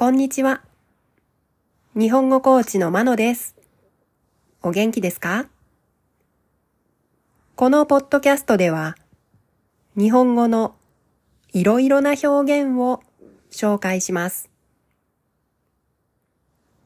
[0.00, 0.62] こんにちは。
[1.94, 3.54] 日本語コーチのまのです。
[4.62, 5.46] お元気ですか？
[7.54, 8.96] このポッドキャストでは、
[9.98, 10.74] 日本語の
[11.52, 12.28] いろいろな表
[12.62, 13.02] 現を
[13.50, 14.48] 紹介します。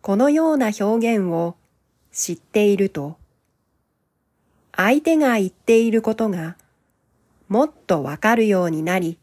[0.02, 1.54] このような表現を
[2.10, 3.16] 知っていると、
[4.74, 6.56] 相手が言っていることが
[7.46, 9.20] もっとわかるようになり、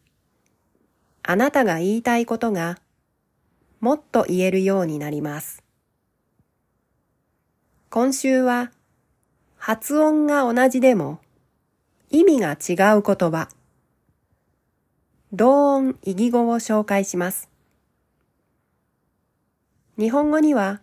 [1.23, 2.77] あなたが言いたいことが
[3.81, 5.63] もっと言えるようになります。
[7.89, 8.71] 今週は
[9.57, 11.19] 発音が同じでも
[12.11, 13.49] 意味が違う言葉、
[15.33, 17.49] 同音異義語を紹介します。
[19.97, 20.79] 日本語には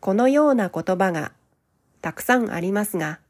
[0.00, 1.32] このような言葉が
[2.00, 3.20] たくさんありますが、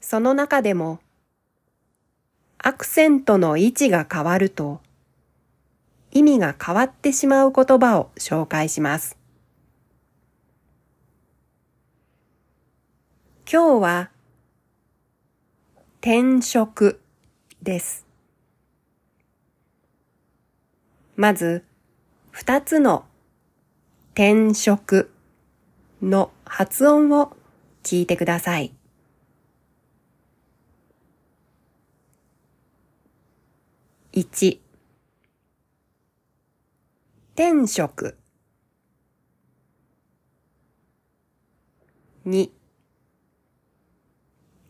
[0.00, 1.00] その中でも
[2.58, 4.80] アクセントの位置が変わると
[6.12, 9.16] 意味が変わってしまう言葉を紹介します。
[13.50, 14.10] 今日は
[16.00, 17.00] 転職
[17.62, 18.06] です。
[21.16, 21.64] まず
[22.30, 23.04] 二つの
[24.14, 25.10] 転職
[26.02, 27.34] の発音を
[27.82, 28.74] 聞いてください。
[34.12, 34.71] 1
[37.34, 38.18] 転職。
[42.26, 42.50] 2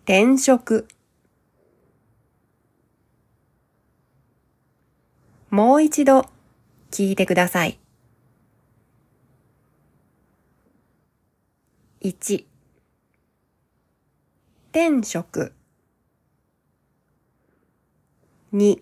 [0.05, 0.86] 転職。
[5.50, 6.27] もう一度
[6.92, 7.80] 聞いてください。
[12.00, 12.44] 1
[14.70, 15.52] 転職。
[18.52, 18.80] 2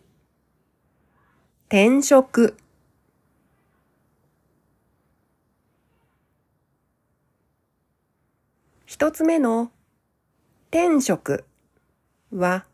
[1.70, 2.59] 転職。
[9.00, 9.70] 一つ目の
[10.70, 11.46] 転職
[12.30, 12.66] は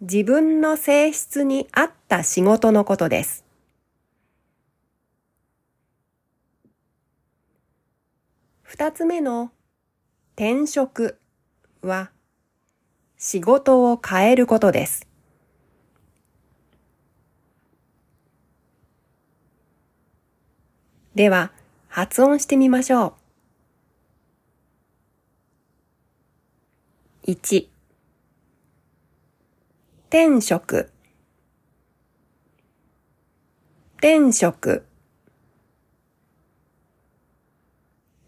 [0.00, 3.44] 自分の性質に合った仕事のことです。
[8.62, 9.52] 二つ目の
[10.36, 11.18] 転職
[11.82, 12.10] は
[13.18, 15.06] 仕事を変えることです。
[21.14, 21.52] では、
[21.88, 23.21] 発音してみましょう。
[27.32, 27.66] 1
[30.10, 30.90] 転職。
[33.96, 34.84] 転職。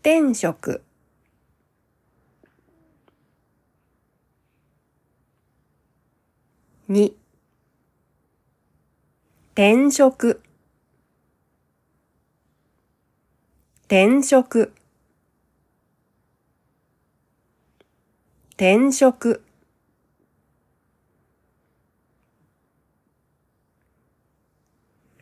[0.00, 0.82] 転職。
[6.88, 7.12] 2
[9.54, 10.40] 転職。
[13.86, 14.72] 転職。
[18.56, 19.42] 転職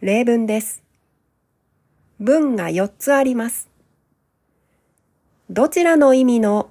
[0.03, 0.82] 例文です。
[2.20, 3.70] 文が4つあります。
[5.48, 6.69] どちらの意味の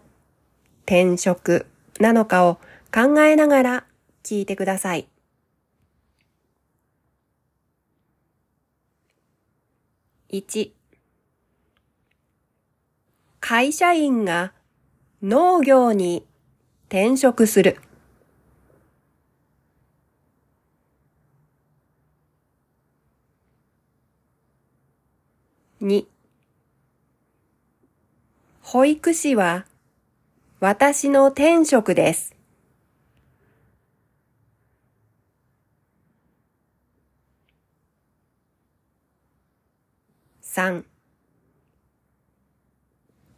[0.85, 1.65] 転職
[1.99, 2.59] なのかを
[2.93, 3.85] 考えながら
[4.21, 5.07] 聞いてください。
[10.29, 10.69] 1
[13.39, 14.53] 会社員が
[15.23, 16.23] 農業に
[16.91, 17.77] 転職する。
[25.81, 26.05] 2
[28.59, 29.65] 保育士は
[30.59, 32.35] 私の転職です。
[40.43, 40.83] 3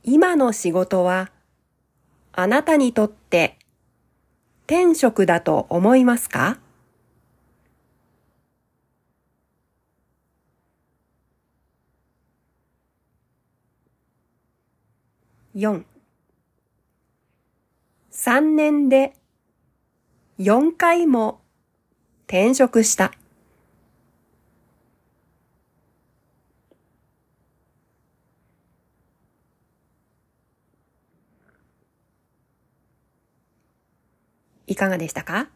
[0.01, 1.32] 今の仕事は
[2.35, 3.59] あなたにとって
[4.65, 6.57] 天職だと思いますか
[15.55, 15.83] ？4
[18.11, 19.13] 3年で
[20.39, 21.41] 4回も
[22.25, 23.11] 転職した。
[34.67, 35.49] いかがでしたか？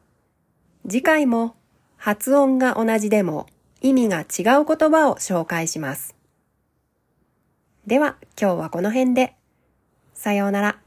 [0.88, 1.56] 次回も
[1.98, 3.48] 発音が同じでも
[3.82, 6.16] 意味が違う言葉を紹介します。
[7.86, 9.36] では今日はこの辺で。
[10.14, 10.80] さようなら。